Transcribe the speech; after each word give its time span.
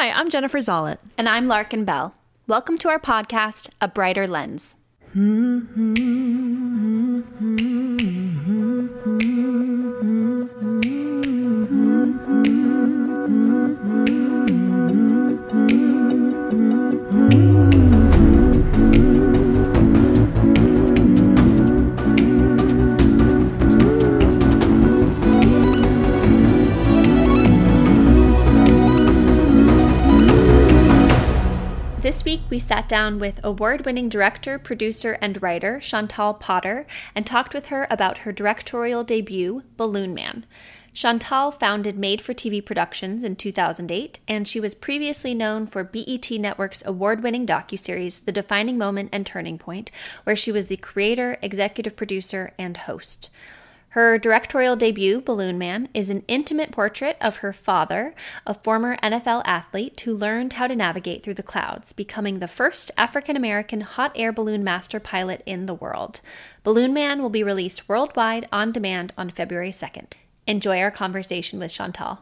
Hi, 0.00 0.08
I'm 0.12 0.30
Jennifer 0.30 0.56
Zollet. 0.60 0.96
And 1.18 1.28
I'm 1.28 1.46
Larkin 1.46 1.84
Bell. 1.84 2.14
Welcome 2.46 2.78
to 2.78 2.88
our 2.88 2.98
podcast, 2.98 3.68
A 3.82 3.88
Brighter 3.88 4.26
Lens. 4.26 4.76
This 5.12 5.26
week, 32.30 32.40
we 32.48 32.60
sat 32.60 32.88
down 32.88 33.18
with 33.18 33.40
award 33.42 33.84
winning 33.84 34.08
director, 34.08 34.56
producer, 34.56 35.18
and 35.20 35.42
writer 35.42 35.80
Chantal 35.80 36.32
Potter 36.32 36.86
and 37.12 37.26
talked 37.26 37.52
with 37.52 37.66
her 37.66 37.88
about 37.90 38.18
her 38.18 38.30
directorial 38.30 39.02
debut, 39.02 39.64
Balloon 39.76 40.14
Man. 40.14 40.46
Chantal 40.92 41.50
founded 41.50 41.98
Made 41.98 42.20
for 42.20 42.32
TV 42.32 42.64
Productions 42.64 43.24
in 43.24 43.34
2008, 43.34 44.20
and 44.28 44.46
she 44.46 44.60
was 44.60 44.76
previously 44.76 45.34
known 45.34 45.66
for 45.66 45.82
BET 45.82 46.30
Network's 46.30 46.86
award 46.86 47.24
winning 47.24 47.46
docuseries, 47.48 48.24
The 48.24 48.30
Defining 48.30 48.78
Moment 48.78 49.08
and 49.12 49.26
Turning 49.26 49.58
Point, 49.58 49.90
where 50.22 50.36
she 50.36 50.52
was 50.52 50.68
the 50.68 50.76
creator, 50.76 51.36
executive 51.42 51.96
producer, 51.96 52.52
and 52.56 52.76
host. 52.76 53.30
Her 53.90 54.18
directorial 54.18 54.76
debut, 54.76 55.20
Balloon 55.20 55.58
Man, 55.58 55.88
is 55.92 56.10
an 56.10 56.22
intimate 56.28 56.70
portrait 56.70 57.16
of 57.20 57.38
her 57.38 57.52
father, 57.52 58.14
a 58.46 58.54
former 58.54 58.96
NFL 58.98 59.42
athlete 59.44 60.00
who 60.02 60.14
learned 60.14 60.52
how 60.52 60.68
to 60.68 60.76
navigate 60.76 61.24
through 61.24 61.34
the 61.34 61.42
clouds, 61.42 61.92
becoming 61.92 62.38
the 62.38 62.46
first 62.46 62.92
African 62.96 63.34
American 63.34 63.80
hot 63.80 64.12
air 64.14 64.30
balloon 64.30 64.62
master 64.62 65.00
pilot 65.00 65.42
in 65.44 65.66
the 65.66 65.74
world. 65.74 66.20
Balloon 66.62 66.92
Man 66.92 67.20
will 67.20 67.30
be 67.30 67.42
released 67.42 67.88
worldwide 67.88 68.46
on 68.52 68.70
demand 68.70 69.12
on 69.18 69.28
February 69.28 69.72
2nd. 69.72 70.12
Enjoy 70.46 70.78
our 70.80 70.92
conversation 70.92 71.58
with 71.58 71.72
Chantal. 71.72 72.20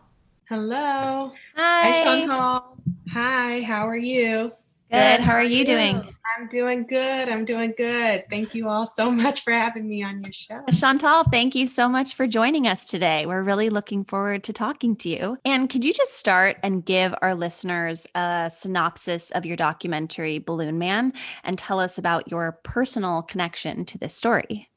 Hello. 0.48 1.32
Hi. 1.54 1.90
Hi, 1.90 2.02
Chantal. 2.02 2.78
Hi, 3.12 3.60
how 3.60 3.86
are 3.86 3.96
you? 3.96 4.52
Good. 4.90 5.20
How 5.20 5.32
are 5.32 5.44
you 5.44 5.66
doing? 5.66 5.96
I'm 6.38 6.48
doing 6.48 6.86
good. 6.86 7.28
I'm 7.28 7.44
doing 7.44 7.74
good. 7.76 8.24
Thank 8.30 8.54
you 8.54 8.68
all 8.68 8.86
so 8.86 9.10
much 9.24 9.42
for 9.42 9.52
having 9.52 9.86
me 9.86 10.02
on 10.02 10.22
your 10.22 10.32
show. 10.32 10.64
Chantal, 10.72 11.24
thank 11.24 11.54
you 11.54 11.66
so 11.66 11.90
much 11.90 12.14
for 12.14 12.26
joining 12.26 12.66
us 12.66 12.86
today. 12.86 13.26
We're 13.26 13.42
really 13.42 13.68
looking 13.68 14.04
forward 14.04 14.44
to 14.44 14.54
talking 14.54 14.96
to 14.96 15.10
you. 15.10 15.38
And 15.44 15.68
could 15.68 15.84
you 15.84 15.92
just 15.92 16.14
start 16.14 16.56
and 16.62 16.84
give 16.84 17.14
our 17.20 17.34
listeners 17.34 18.06
a 18.14 18.50
synopsis 18.50 19.30
of 19.32 19.44
your 19.44 19.56
documentary, 19.56 20.38
Balloon 20.38 20.78
Man, 20.78 21.12
and 21.44 21.58
tell 21.58 21.80
us 21.80 21.98
about 21.98 22.30
your 22.30 22.58
personal 22.62 23.20
connection 23.20 23.84
to 23.86 23.98
this 23.98 24.14
story? 24.14 24.70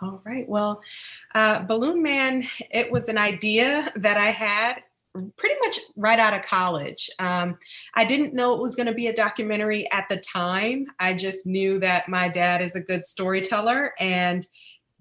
All 0.00 0.22
right. 0.24 0.48
Well, 0.48 0.80
uh, 1.34 1.60
Balloon 1.60 2.02
Man, 2.02 2.46
it 2.70 2.90
was 2.90 3.08
an 3.08 3.18
idea 3.18 3.92
that 3.96 4.16
I 4.16 4.30
had 4.30 4.82
pretty 5.36 5.54
much 5.62 5.78
right 5.96 6.18
out 6.18 6.34
of 6.34 6.42
college. 6.42 7.08
Um, 7.18 7.56
I 7.94 8.04
didn't 8.04 8.34
know 8.34 8.54
it 8.54 8.60
was 8.60 8.74
going 8.74 8.86
to 8.86 8.94
be 8.94 9.06
a 9.06 9.14
documentary 9.14 9.90
at 9.92 10.08
the 10.08 10.16
time. 10.16 10.86
I 10.98 11.14
just 11.14 11.46
knew 11.46 11.78
that 11.80 12.08
my 12.08 12.28
dad 12.28 12.60
is 12.60 12.74
a 12.74 12.80
good 12.80 13.04
storyteller 13.04 13.94
and 14.00 14.46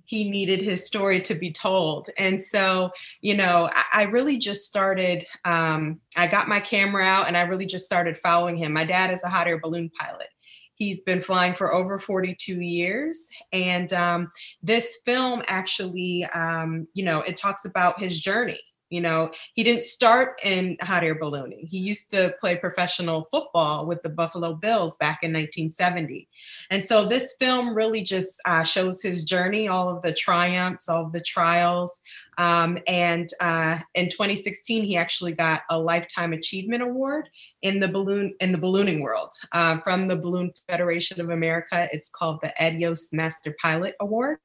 he 0.06 0.30
needed 0.30 0.62
his 0.62 0.86
story 0.86 1.22
to 1.22 1.34
be 1.34 1.52
told. 1.52 2.10
And 2.18 2.44
so, 2.44 2.92
you 3.22 3.36
know, 3.36 3.70
I, 3.74 3.86
I 3.94 4.04
really 4.04 4.38
just 4.38 4.66
started, 4.66 5.26
um, 5.46 6.02
I 6.18 6.28
got 6.28 6.50
my 6.50 6.60
camera 6.60 7.04
out 7.04 7.28
and 7.28 7.38
I 7.38 7.42
really 7.42 7.66
just 7.66 7.86
started 7.86 8.18
following 8.18 8.58
him. 8.58 8.74
My 8.74 8.86
dad 8.86 9.12
is 9.12 9.24
a 9.24 9.30
hot 9.30 9.48
air 9.48 9.60
balloon 9.60 9.90
pilot. 9.98 10.28
He's 10.76 11.02
been 11.02 11.22
flying 11.22 11.54
for 11.54 11.74
over 11.74 11.98
42 11.98 12.60
years. 12.60 13.28
And 13.54 13.94
um, 13.94 14.30
this 14.62 15.00
film 15.06 15.42
actually, 15.48 16.26
um, 16.34 16.88
you 16.96 17.06
know, 17.06 17.22
it 17.22 17.38
talks 17.38 17.64
about 17.64 18.00
his 18.00 18.20
journey 18.20 18.60
you 18.94 19.02
know, 19.02 19.32
he 19.54 19.64
didn't 19.64 19.84
start 19.84 20.40
in 20.44 20.78
hot 20.82 21.04
air 21.04 21.16
ballooning. 21.16 21.66
He 21.66 21.80
used 21.80 22.12
to 22.12 22.34
play 22.40 22.56
professional 22.56 23.28
football 23.32 23.88
with 23.88 24.04
the 24.04 24.10
Buffalo 24.10 24.54
Bills 24.54 24.96
back 24.98 25.20
in 25.24 25.34
1970. 25.34 26.28
And 26.70 26.88
so 26.88 27.04
this 27.06 27.36
film 27.40 27.76
really 27.76 28.02
just 28.02 28.40
uh, 28.46 28.64
shows 28.64 29.02
his 29.02 29.24
journey, 29.24 29.68
all 29.68 29.90
of 29.90 30.02
the 30.04 30.14
triumphs, 30.14 30.88
all 30.88 31.06
of 31.06 31.12
the 31.12 31.22
trials. 31.22 32.00
Um, 32.38 32.78
and 32.88 33.30
uh, 33.40 33.80
in 33.96 34.10
2016, 34.10 34.84
he 34.84 34.98
actually 34.98 35.34
got 35.34 35.62
a 35.70 35.80
lifetime 35.80 36.34
achievement 36.34 36.84
award 36.84 37.30
in 37.62 37.80
the 37.80 37.88
balloon 37.88 38.34
in 38.40 38.52
the 38.52 38.58
ballooning 38.58 39.02
world 39.02 39.32
uh, 39.52 39.80
from 39.80 40.08
the 40.08 40.16
Balloon 40.16 40.52
Federation 40.68 41.22
of 41.22 41.30
America. 41.30 41.88
It's 41.92 42.10
called 42.10 42.40
the 42.42 42.60
Ed 42.62 42.80
Yost 42.80 43.14
Master 43.14 43.56
Pilot 43.62 43.96
Award. 44.00 44.38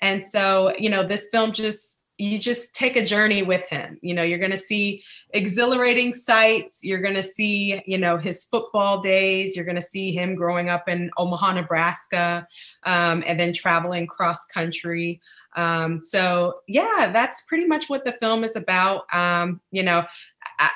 And 0.00 0.24
so, 0.26 0.74
you 0.78 0.90
know, 0.90 1.02
this 1.02 1.28
film 1.30 1.52
just 1.52 1.98
you 2.22 2.38
just 2.38 2.72
take 2.72 2.94
a 2.94 3.04
journey 3.04 3.42
with 3.42 3.66
him. 3.68 3.98
You 4.00 4.14
know, 4.14 4.22
you're 4.22 4.38
going 4.38 4.52
to 4.52 4.56
see 4.56 5.02
exhilarating 5.30 6.14
sights. 6.14 6.84
You're 6.84 7.00
going 7.00 7.14
to 7.14 7.22
see, 7.22 7.82
you 7.84 7.98
know, 7.98 8.16
his 8.16 8.44
football 8.44 9.00
days. 9.00 9.56
You're 9.56 9.64
going 9.64 9.74
to 9.74 9.82
see 9.82 10.12
him 10.12 10.36
growing 10.36 10.68
up 10.68 10.88
in 10.88 11.10
Omaha, 11.16 11.54
Nebraska, 11.54 12.46
um, 12.84 13.24
and 13.26 13.40
then 13.40 13.52
traveling 13.52 14.06
cross 14.06 14.46
country. 14.46 15.20
Um, 15.56 16.00
so, 16.00 16.60
yeah, 16.68 17.10
that's 17.12 17.42
pretty 17.42 17.66
much 17.66 17.88
what 17.88 18.04
the 18.04 18.12
film 18.12 18.44
is 18.44 18.54
about. 18.54 19.12
Um, 19.12 19.60
you 19.72 19.82
know, 19.82 20.04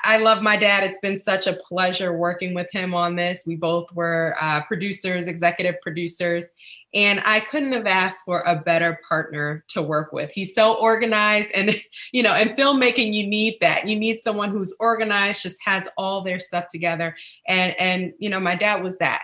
I, 0.03 0.17
love 0.17 0.41
my 0.41 0.57
dad. 0.57 0.83
It's 0.83 0.99
been 0.99 1.19
such 1.19 1.47
a 1.47 1.53
pleasure 1.53 2.17
working 2.17 2.53
with 2.53 2.67
him 2.71 2.93
on 2.93 3.15
this. 3.15 3.45
We 3.45 3.55
both 3.55 3.93
were 3.93 4.35
uh, 4.39 4.61
producers, 4.63 5.27
executive 5.27 5.79
producers, 5.81 6.51
and 6.93 7.21
I 7.25 7.39
couldn't 7.41 7.73
have 7.73 7.85
asked 7.85 8.25
for 8.25 8.41
a 8.41 8.55
better 8.55 8.99
partner 9.07 9.63
to 9.69 9.81
work 9.81 10.13
with. 10.13 10.31
He's 10.31 10.55
so 10.55 10.73
organized, 10.75 11.51
and 11.53 11.75
you 12.11 12.23
know, 12.23 12.35
in 12.35 12.49
filmmaking, 12.49 13.13
you 13.13 13.27
need 13.27 13.57
that. 13.61 13.87
You 13.87 13.95
need 13.95 14.21
someone 14.21 14.51
who's 14.51 14.75
organized, 14.79 15.43
just 15.43 15.57
has 15.65 15.87
all 15.97 16.21
their 16.21 16.39
stuff 16.39 16.67
together, 16.69 17.15
and 17.47 17.75
and 17.79 18.13
you 18.19 18.29
know, 18.29 18.39
my 18.39 18.55
dad 18.55 18.83
was 18.83 18.97
that. 18.97 19.21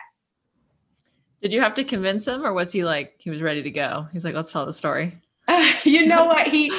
Did 1.41 1.51
you 1.51 1.62
have 1.62 1.74
to 1.75 1.84
convince 1.84 2.28
him, 2.28 2.45
or 2.45 2.53
was 2.53 2.72
he 2.72 2.85
like 2.85 3.16
he 3.18 3.30
was 3.30 3.41
ready 3.41 3.63
to 3.63 3.72
go? 3.72 4.07
He's 4.13 4.24
like, 4.24 4.35
let's 4.35 4.51
tell 4.51 4.66
the 4.66 4.74
story. 4.74 5.19
You 5.84 6.07
know 6.07 6.25
what 6.28 6.47
he 6.47 6.72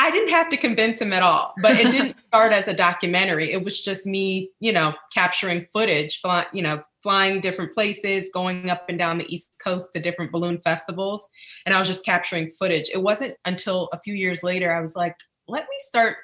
I 0.00 0.10
didn't 0.10 0.30
have 0.30 0.48
to 0.48 0.56
convince 0.56 0.98
him 0.98 1.12
at 1.12 1.22
all, 1.22 1.52
but 1.60 1.72
it 1.72 1.90
didn't 1.90 2.16
start 2.28 2.52
as 2.52 2.66
a 2.68 2.72
documentary. 2.72 3.52
It 3.52 3.62
was 3.62 3.82
just 3.82 4.06
me, 4.06 4.50
you 4.58 4.72
know, 4.72 4.94
capturing 5.12 5.66
footage, 5.74 6.20
fly, 6.22 6.46
you 6.54 6.62
know, 6.62 6.82
flying 7.02 7.40
different 7.40 7.74
places, 7.74 8.30
going 8.32 8.70
up 8.70 8.86
and 8.88 8.98
down 8.98 9.18
the 9.18 9.32
East 9.32 9.58
Coast 9.62 9.88
to 9.94 10.00
different 10.00 10.32
balloon 10.32 10.58
festivals. 10.58 11.28
And 11.66 11.74
I 11.74 11.78
was 11.78 11.86
just 11.86 12.02
capturing 12.02 12.48
footage. 12.48 12.88
It 12.94 13.02
wasn't 13.02 13.34
until 13.44 13.90
a 13.92 14.00
few 14.00 14.14
years 14.14 14.42
later 14.42 14.74
I 14.74 14.80
was 14.80 14.96
like, 14.96 15.16
let 15.46 15.64
me 15.64 15.76
start 15.80 16.16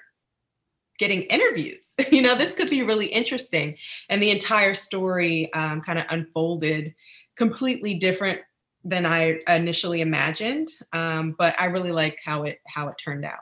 getting 0.99 1.23
interviews. 1.25 1.93
you 2.11 2.23
know, 2.23 2.35
this 2.35 2.55
could 2.55 2.71
be 2.71 2.83
really 2.83 3.07
interesting. 3.07 3.77
And 4.09 4.23
the 4.23 4.31
entire 4.31 4.73
story 4.73 5.53
um, 5.53 5.83
kind 5.83 5.99
of 5.99 6.07
unfolded 6.09 6.95
completely 7.37 7.93
different 7.93 8.41
than 8.85 9.05
I 9.05 9.41
initially 9.49 10.01
imagined. 10.01 10.69
Um, 10.95 11.35
but 11.39 11.61
I 11.61 11.67
really 11.67 11.93
like 11.93 12.19
how 12.25 12.45
it 12.45 12.61
how 12.67 12.89
it 12.89 12.95
turned 13.05 13.27
out. 13.27 13.41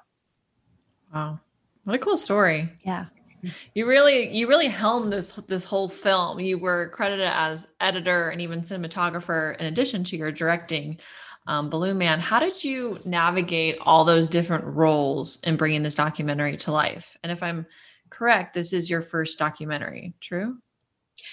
Wow. 1.14 1.38
What 1.84 1.94
a 1.94 1.98
cool 1.98 2.16
story. 2.16 2.68
Yeah. 2.82 3.06
You 3.74 3.86
really 3.86 4.34
you 4.34 4.48
really 4.48 4.68
helmed 4.68 5.12
this 5.12 5.32
this 5.32 5.64
whole 5.64 5.88
film. 5.88 6.40
You 6.40 6.58
were 6.58 6.88
credited 6.88 7.26
as 7.26 7.68
editor 7.80 8.30
and 8.30 8.40
even 8.40 8.62
cinematographer 8.62 9.56
in 9.58 9.66
addition 9.66 10.02
to 10.04 10.16
your 10.16 10.32
directing 10.32 10.98
um, 11.46 11.68
Balloon 11.68 11.98
Man. 11.98 12.20
How 12.20 12.38
did 12.40 12.64
you 12.64 12.98
navigate 13.04 13.76
all 13.82 14.04
those 14.04 14.28
different 14.28 14.64
roles 14.64 15.38
in 15.42 15.56
bringing 15.56 15.82
this 15.82 15.94
documentary 15.94 16.56
to 16.58 16.72
life? 16.72 17.16
And 17.22 17.30
if 17.30 17.42
I'm 17.42 17.66
correct, 18.08 18.54
this 18.54 18.72
is 18.72 18.88
your 18.88 19.02
first 19.02 19.38
documentary, 19.38 20.14
true? 20.20 20.56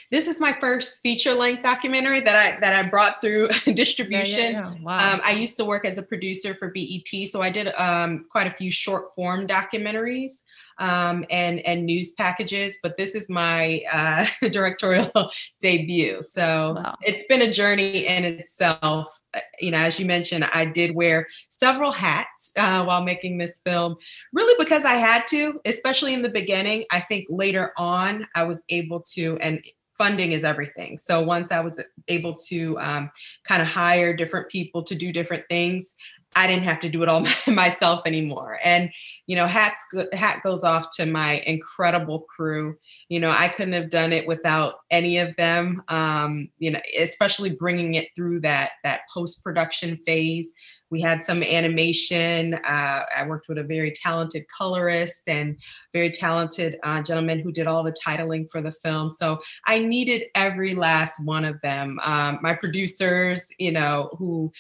This 0.09 0.27
is 0.27 0.39
my 0.39 0.55
first 0.59 1.01
feature 1.01 1.33
length 1.33 1.63
documentary 1.63 2.19
that 2.21 2.35
I 2.35 2.59
that 2.59 2.75
I 2.75 2.87
brought 2.89 3.21
through 3.21 3.49
distribution. 3.73 4.21
Yeah, 4.41 4.49
yeah, 4.51 4.73
yeah. 4.73 4.81
Wow. 4.81 5.13
Um, 5.13 5.21
I 5.23 5.31
used 5.31 5.57
to 5.57 5.65
work 5.65 5.85
as 5.85 5.97
a 5.97 6.03
producer 6.03 6.55
for 6.55 6.71
BET, 6.71 7.27
so 7.27 7.41
I 7.41 7.49
did 7.49 7.67
um, 7.75 8.25
quite 8.29 8.47
a 8.47 8.51
few 8.51 8.71
short 8.71 9.13
form 9.15 9.47
documentaries 9.47 10.43
um, 10.77 11.25
and 11.29 11.59
and 11.61 11.85
news 11.85 12.11
packages. 12.11 12.79
But 12.81 12.97
this 12.97 13.15
is 13.15 13.29
my 13.29 13.81
uh, 13.91 14.25
directorial 14.49 15.31
debut, 15.61 16.21
so 16.23 16.73
wow. 16.75 16.97
it's 17.01 17.25
been 17.27 17.41
a 17.41 17.51
journey 17.51 18.07
in 18.07 18.25
itself. 18.25 19.19
Uh, 19.33 19.39
you 19.59 19.71
know, 19.71 19.77
as 19.77 19.99
you 19.99 20.05
mentioned, 20.05 20.43
I 20.51 20.65
did 20.65 20.95
wear 20.95 21.27
several 21.49 21.91
hats 21.91 22.51
uh, 22.57 22.83
while 22.83 23.03
making 23.03 23.37
this 23.37 23.61
film, 23.63 23.95
really 24.33 24.55
because 24.59 24.85
I 24.85 24.95
had 24.95 25.27
to, 25.27 25.61
especially 25.65 26.13
in 26.13 26.21
the 26.21 26.29
beginning. 26.29 26.85
I 26.91 26.99
think 26.99 27.27
later 27.29 27.71
on, 27.77 28.27
I 28.35 28.43
was 28.43 28.63
able 28.69 29.01
to, 29.13 29.37
and 29.37 29.63
funding 30.01 30.31
is 30.31 30.43
everything. 30.43 30.97
So 30.97 31.21
once 31.21 31.51
I 31.51 31.59
was 31.59 31.79
able 32.07 32.33
to 32.49 32.79
um, 32.79 33.11
kind 33.43 33.61
of 33.61 33.67
hire 33.67 34.15
different 34.15 34.49
people 34.49 34.81
to 34.81 34.95
do 34.95 35.13
different 35.13 35.43
things, 35.47 35.93
I 36.35 36.47
didn't 36.47 36.63
have 36.63 36.79
to 36.81 36.89
do 36.89 37.03
it 37.03 37.09
all 37.09 37.25
myself 37.47 38.01
anymore. 38.05 38.59
And 38.63 38.91
you 39.27 39.35
know, 39.35 39.47
hats 39.47 39.83
hat 40.13 40.41
goes 40.43 40.63
off 40.63 40.89
to 40.97 41.05
my 41.05 41.41
incredible 41.45 42.21
crew. 42.21 42.75
You 43.09 43.19
know, 43.19 43.31
I 43.31 43.47
couldn't 43.47 43.73
have 43.73 43.89
done 43.89 44.13
it 44.13 44.27
without 44.27 44.75
any 44.89 45.17
of 45.17 45.35
them. 45.37 45.83
Um, 45.87 46.49
you 46.57 46.71
know, 46.71 46.79
especially 46.99 47.49
bringing 47.49 47.95
it 47.95 48.09
through 48.15 48.41
that 48.41 48.71
that 48.83 49.01
post 49.13 49.43
production 49.43 49.97
phase. 50.05 50.51
We 50.89 50.99
had 50.99 51.23
some 51.23 51.41
animation. 51.41 52.55
Uh, 52.55 53.05
I 53.15 53.25
worked 53.25 53.47
with 53.47 53.57
a 53.57 53.63
very 53.63 53.91
talented 53.91 54.43
colorist 54.55 55.21
and 55.27 55.57
very 55.93 56.11
talented 56.11 56.77
uh, 56.83 57.01
gentleman 57.01 57.39
who 57.39 57.53
did 57.53 57.65
all 57.65 57.83
the 57.83 57.95
titling 58.05 58.49
for 58.49 58.61
the 58.61 58.73
film. 58.73 59.09
So 59.09 59.39
I 59.65 59.79
needed 59.79 60.23
every 60.35 60.75
last 60.75 61.23
one 61.23 61.45
of 61.45 61.61
them. 61.61 61.97
Um, 62.03 62.39
my 62.41 62.53
producers, 62.53 63.47
you 63.57 63.71
know, 63.71 64.09
who 64.17 64.51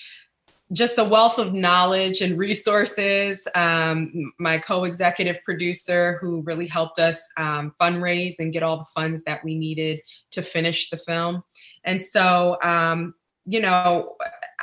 just 0.71 0.97
a 0.97 1.03
wealth 1.03 1.37
of 1.37 1.53
knowledge 1.53 2.21
and 2.21 2.37
resources. 2.37 3.47
Um, 3.55 4.33
my 4.39 4.57
co 4.57 4.83
executive 4.83 5.43
producer, 5.43 6.17
who 6.21 6.41
really 6.41 6.67
helped 6.67 6.99
us 6.99 7.19
um, 7.37 7.73
fundraise 7.79 8.35
and 8.39 8.53
get 8.53 8.63
all 8.63 8.77
the 8.77 8.85
funds 8.95 9.23
that 9.23 9.43
we 9.43 9.55
needed 9.55 10.01
to 10.31 10.41
finish 10.41 10.89
the 10.89 10.97
film. 10.97 11.43
And 11.83 12.03
so, 12.03 12.57
um, 12.63 13.15
you 13.45 13.59
know, 13.59 14.15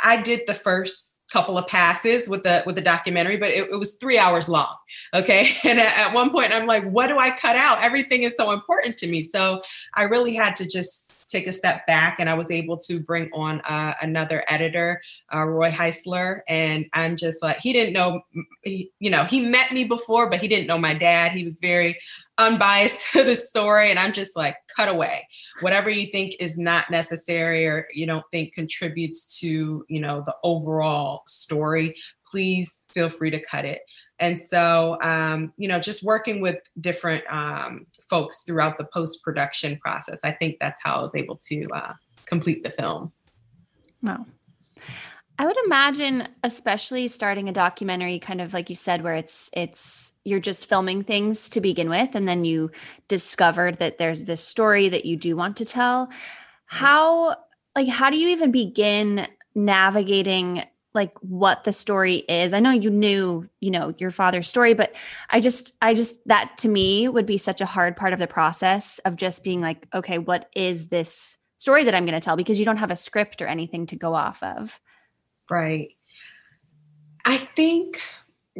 I 0.02 0.20
did 0.20 0.42
the 0.46 0.54
first 0.54 1.08
couple 1.32 1.58
of 1.58 1.66
passes 1.66 2.28
with 2.28 2.42
the 2.42 2.62
with 2.64 2.74
the 2.74 2.80
documentary 2.80 3.36
but 3.36 3.50
it, 3.50 3.68
it 3.70 3.78
was 3.78 3.96
three 3.96 4.18
hours 4.18 4.48
long 4.48 4.74
okay 5.14 5.50
and 5.64 5.78
at, 5.78 5.98
at 5.98 6.14
one 6.14 6.30
point 6.30 6.52
i'm 6.52 6.66
like 6.66 6.82
what 6.88 7.08
do 7.08 7.18
i 7.18 7.30
cut 7.30 7.54
out 7.54 7.82
everything 7.82 8.22
is 8.22 8.32
so 8.38 8.50
important 8.50 8.96
to 8.96 9.06
me 9.06 9.20
so 9.20 9.60
i 9.94 10.04
really 10.04 10.34
had 10.34 10.56
to 10.56 10.66
just 10.66 11.07
take 11.28 11.46
a 11.46 11.52
step 11.52 11.86
back 11.86 12.16
and 12.18 12.28
I 12.28 12.34
was 12.34 12.50
able 12.50 12.76
to 12.78 13.00
bring 13.00 13.30
on 13.32 13.60
uh, 13.62 13.94
another 14.00 14.44
editor, 14.48 15.00
uh, 15.32 15.44
Roy 15.44 15.70
Heisler. 15.70 16.40
And 16.48 16.86
I'm 16.92 17.16
just 17.16 17.42
like, 17.42 17.58
he 17.58 17.72
didn't 17.72 17.92
know, 17.92 18.22
he, 18.62 18.90
you 18.98 19.10
know, 19.10 19.24
he 19.24 19.40
met 19.40 19.72
me 19.72 19.84
before, 19.84 20.30
but 20.30 20.40
he 20.40 20.48
didn't 20.48 20.66
know 20.66 20.78
my 20.78 20.94
dad. 20.94 21.32
He 21.32 21.44
was 21.44 21.60
very 21.60 21.98
unbiased 22.38 23.00
to 23.12 23.24
the 23.24 23.36
story. 23.36 23.90
And 23.90 23.98
I'm 23.98 24.12
just 24.12 24.34
like, 24.36 24.56
cut 24.74 24.88
away. 24.88 25.28
Whatever 25.60 25.90
you 25.90 26.06
think 26.06 26.34
is 26.40 26.56
not 26.56 26.90
necessary 26.90 27.66
or 27.66 27.86
you 27.92 28.06
don't 28.06 28.24
think 28.30 28.54
contributes 28.54 29.38
to, 29.40 29.84
you 29.88 30.00
know, 30.00 30.22
the 30.24 30.34
overall 30.42 31.22
story, 31.26 31.94
please 32.30 32.84
feel 32.88 33.08
free 33.08 33.30
to 33.30 33.40
cut 33.40 33.64
it. 33.64 33.80
And 34.20 34.42
so, 34.42 34.98
um, 35.02 35.52
you 35.56 35.68
know, 35.68 35.78
just 35.78 36.02
working 36.02 36.40
with 36.40 36.58
different 36.80 37.24
um, 37.30 37.86
folks 38.10 38.42
throughout 38.44 38.78
the 38.78 38.84
post 38.84 39.22
production 39.22 39.78
process, 39.78 40.20
I 40.24 40.32
think 40.32 40.56
that's 40.60 40.80
how 40.82 40.96
I 40.96 41.00
was 41.02 41.14
able 41.14 41.36
to 41.48 41.68
uh, 41.72 41.92
complete 42.26 42.62
the 42.64 42.70
film. 42.70 43.12
Wow. 44.02 44.26
I 45.40 45.46
would 45.46 45.56
imagine, 45.64 46.26
especially 46.42 47.06
starting 47.06 47.48
a 47.48 47.52
documentary, 47.52 48.18
kind 48.18 48.40
of 48.40 48.52
like 48.52 48.68
you 48.68 48.74
said, 48.74 49.04
where 49.04 49.14
it's 49.14 49.50
it's 49.52 50.12
you're 50.24 50.40
just 50.40 50.68
filming 50.68 51.04
things 51.04 51.48
to 51.50 51.60
begin 51.60 51.88
with, 51.88 52.16
and 52.16 52.26
then 52.26 52.44
you 52.44 52.72
discovered 53.06 53.78
that 53.78 53.98
there's 53.98 54.24
this 54.24 54.42
story 54.42 54.88
that 54.88 55.04
you 55.04 55.16
do 55.16 55.36
want 55.36 55.56
to 55.58 55.64
tell. 55.64 56.08
How 56.66 57.36
like 57.76 57.88
how 57.88 58.10
do 58.10 58.18
you 58.18 58.30
even 58.30 58.50
begin 58.50 59.28
navigating 59.54 60.64
like 60.94 61.12
what 61.20 61.64
the 61.64 61.72
story 61.72 62.16
is. 62.28 62.52
I 62.52 62.60
know 62.60 62.70
you 62.70 62.90
knew 62.90 63.48
you 63.60 63.70
know 63.70 63.94
your 63.98 64.10
father's 64.10 64.48
story 64.48 64.74
but 64.74 64.94
i 65.30 65.40
just 65.40 65.76
i 65.82 65.94
just 65.94 66.26
that 66.28 66.56
to 66.58 66.68
me 66.68 67.08
would 67.08 67.26
be 67.26 67.38
such 67.38 67.60
a 67.60 67.66
hard 67.66 67.96
part 67.96 68.12
of 68.12 68.18
the 68.18 68.26
process 68.26 68.98
of 69.00 69.16
just 69.16 69.42
being 69.42 69.60
like 69.60 69.86
okay 69.94 70.18
what 70.18 70.48
is 70.54 70.88
this 70.88 71.38
story 71.58 71.84
that 71.84 71.94
i'm 71.94 72.04
going 72.04 72.18
to 72.18 72.24
tell? 72.24 72.36
Because 72.36 72.58
you 72.58 72.64
don't 72.64 72.76
have 72.78 72.90
a 72.90 72.96
script 72.96 73.42
or 73.42 73.46
anything 73.46 73.86
to 73.88 73.96
go 73.96 74.14
off 74.14 74.42
of. 74.42 74.80
Right. 75.50 75.90
I 77.24 77.36
think 77.38 78.00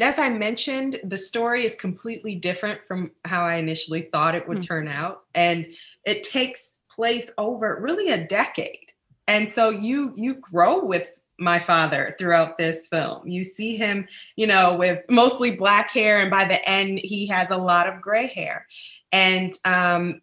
as 0.01 0.17
i 0.19 0.29
mentioned 0.29 1.01
the 1.03 1.19
story 1.19 1.65
is 1.65 1.75
completely 1.75 2.37
different 2.37 2.81
from 2.87 3.11
how 3.25 3.45
i 3.45 3.57
initially 3.57 4.03
thought 4.13 4.37
it 4.37 4.47
would 4.47 4.59
mm-hmm. 4.59 4.67
turn 4.67 4.89
out 4.89 5.23
and 5.35 5.67
it 6.05 6.23
takes 6.23 6.79
place 6.99 7.31
over 7.39 7.79
really 7.81 8.11
a 8.11 8.27
decade. 8.27 8.93
And 9.29 9.49
so 9.49 9.71
you 9.71 10.13
you 10.17 10.35
grow 10.35 10.85
with 10.85 11.13
my 11.39 11.59
father 11.59 12.15
throughout 12.19 12.59
this 12.59 12.89
film. 12.89 13.27
You 13.29 13.45
see 13.45 13.77
him, 13.77 14.09
you 14.37 14.47
know, 14.47 14.75
with 14.75 15.03
mostly 15.09 15.55
black 15.55 15.91
hair, 15.91 16.21
and 16.21 16.31
by 16.31 16.45
the 16.45 16.67
end, 16.69 17.01
he 17.03 17.27
has 17.29 17.51
a 17.51 17.57
lot 17.57 17.89
of 17.89 18.01
gray 18.01 18.27
hair. 18.27 18.67
And, 19.13 19.53
um, 19.65 20.21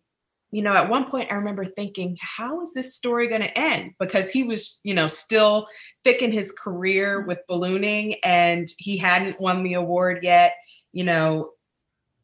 you 0.51 0.61
know, 0.61 0.73
at 0.73 0.89
one 0.89 1.09
point, 1.09 1.31
I 1.31 1.35
remember 1.35 1.65
thinking, 1.65 2.17
how 2.21 2.61
is 2.61 2.73
this 2.73 2.93
story 2.95 3.27
going 3.27 3.41
to 3.41 3.57
end? 3.57 3.91
Because 3.99 4.31
he 4.31 4.43
was, 4.43 4.79
you 4.83 4.93
know, 4.93 5.07
still 5.07 5.67
thick 6.03 6.21
in 6.21 6.31
his 6.31 6.51
career 6.51 7.21
with 7.21 7.39
ballooning 7.47 8.15
and 8.23 8.67
he 8.77 8.97
hadn't 8.97 9.39
won 9.39 9.63
the 9.63 9.73
award 9.73 10.19
yet. 10.21 10.53
You 10.93 11.03
know, 11.03 11.51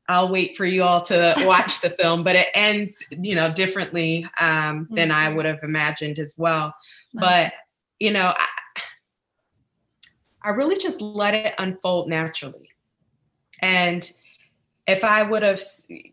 I'll 0.08 0.30
wait 0.30 0.56
for 0.56 0.66
you 0.66 0.84
all 0.84 1.02
to 1.02 1.34
watch 1.46 1.82
the 1.82 1.90
film, 1.90 2.24
but 2.24 2.36
it 2.36 2.48
ends, 2.54 3.04
you 3.10 3.36
know, 3.36 3.52
differently 3.52 4.26
um, 4.40 4.88
than 4.92 5.12
I 5.12 5.28
mm-hmm. 5.28 5.36
would 5.38 5.46
have 5.46 5.64
imagined 5.64 6.20
as 6.20 6.36
well. 6.38 6.74
But, 7.14 7.52
you 8.00 8.12
know, 8.12 8.34
I, 8.38 8.48
I 10.44 10.50
really 10.50 10.78
just 10.78 11.02
let 11.02 11.34
it 11.34 11.54
unfold 11.58 12.10
naturally. 12.10 12.70
And 13.62 14.10
if 14.88 15.04
I 15.04 15.24
would 15.24 15.44
have 15.44 15.62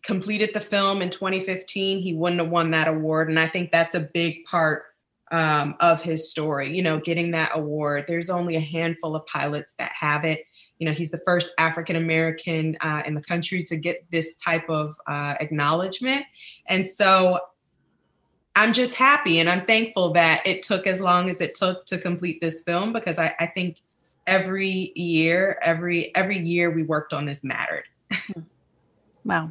completed 0.02 0.50
the 0.52 0.60
film 0.60 1.00
in 1.00 1.10
2015, 1.10 2.00
he 2.00 2.14
wouldn't 2.14 2.40
have 2.40 2.50
won 2.50 2.70
that 2.72 2.88
award. 2.88 3.28
And 3.28 3.38
I 3.38 3.48
think 3.48 3.72
that's 3.72 3.94
a 3.94 4.00
big 4.00 4.44
part 4.44 4.84
um, 5.30 5.74
of 5.80 6.02
his 6.02 6.30
story, 6.30 6.74
you 6.74 6.82
know, 6.82 6.98
getting 6.98 7.32
that 7.32 7.52
award. 7.54 8.04
There's 8.06 8.30
only 8.30 8.56
a 8.56 8.60
handful 8.60 9.16
of 9.16 9.26
pilots 9.26 9.74
that 9.78 9.92
have 9.98 10.24
it. 10.24 10.44
You 10.78 10.86
know, 10.86 10.92
he's 10.92 11.10
the 11.10 11.20
first 11.26 11.52
African 11.58 11.96
American 11.96 12.76
uh, 12.80 13.02
in 13.04 13.14
the 13.14 13.22
country 13.22 13.62
to 13.64 13.76
get 13.76 14.06
this 14.10 14.34
type 14.36 14.68
of 14.68 14.96
uh, 15.06 15.34
acknowledgement. 15.40 16.24
And 16.66 16.88
so 16.88 17.40
I'm 18.54 18.72
just 18.72 18.94
happy 18.94 19.38
and 19.38 19.48
I'm 19.48 19.66
thankful 19.66 20.12
that 20.14 20.46
it 20.46 20.62
took 20.62 20.86
as 20.86 21.00
long 21.00 21.30
as 21.30 21.40
it 21.40 21.54
took 21.54 21.86
to 21.86 21.98
complete 21.98 22.40
this 22.40 22.62
film 22.62 22.92
because 22.92 23.18
I, 23.18 23.34
I 23.38 23.46
think 23.46 23.80
every 24.28 24.92
year, 24.94 25.58
every 25.62 26.14
every 26.14 26.38
year 26.38 26.70
we 26.70 26.82
worked 26.84 27.12
on 27.12 27.24
this 27.24 27.42
mattered. 27.42 27.84
wow. 29.24 29.50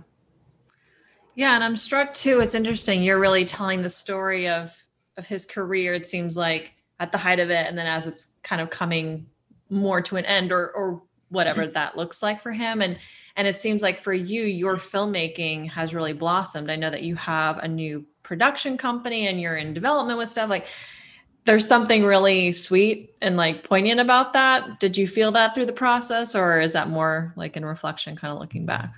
Yeah, 1.36 1.56
and 1.56 1.64
I'm 1.64 1.76
struck 1.76 2.14
too. 2.14 2.40
It's 2.40 2.56
interesting. 2.56 3.04
You're 3.04 3.20
really 3.20 3.44
telling 3.44 3.82
the 3.82 3.90
story 3.90 4.48
of 4.48 4.74
of 5.18 5.28
his 5.28 5.46
career. 5.46 5.94
It 5.94 6.08
seems 6.08 6.38
like 6.38 6.74
at 7.00 7.12
the 7.12 7.18
height 7.18 7.40
of 7.40 7.50
it, 7.50 7.68
and 7.68 7.78
then 7.78 7.88
as 7.88 8.08
it's 8.08 8.36
kind 8.44 8.62
of 8.62 8.70
coming 8.70 9.26
more 9.70 10.02
to 10.04 10.16
an 10.16 10.26
end, 10.26 10.52
or 10.52 10.72
or 10.72 11.02
whatever 11.30 11.64
mm-hmm. 11.64 11.74
that 11.74 11.98
looks 11.98 12.24
like 12.24 12.42
for 12.42 12.52
him. 12.52 12.82
And 12.82 12.98
and 13.36 13.48
it 13.48 13.60
seems 13.60 13.82
like 13.82 14.00
for 14.00 14.14
you, 14.14 14.44
your 14.44 14.78
filmmaking 14.78 15.70
has 15.72 15.94
really 15.94 16.14
blossomed. 16.14 16.72
I 16.72 16.76
know 16.76 16.90
that 16.90 17.04
you 17.04 17.16
have 17.16 17.58
a 17.58 17.68
new 17.68 18.06
production 18.24 18.78
company 18.78 19.28
and 19.28 19.40
you're 19.40 19.56
in 19.56 19.74
development 19.74 20.18
with 20.18 20.30
stuff 20.30 20.50
like 20.50 20.68
there's 21.48 21.66
something 21.66 22.04
really 22.04 22.52
sweet 22.52 23.16
and 23.22 23.38
like 23.38 23.64
poignant 23.64 24.02
about 24.02 24.34
that. 24.34 24.82
Did 24.82 24.98
you 24.98 25.08
feel 25.08 25.32
that 25.32 25.56
through 25.56 25.66
the 25.66 25.74
process, 25.74 26.36
or 26.36 26.60
is 26.60 26.74
that 26.74 26.90
more 26.90 27.34
like 27.38 27.56
in 27.56 27.64
reflection, 27.64 28.18
kind 28.18 28.34
of 28.34 28.40
looking 28.40 28.66
back? 28.66 28.94